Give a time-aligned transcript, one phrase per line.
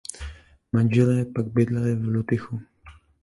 [0.71, 2.61] Manželé pak bydleli v Lutychu.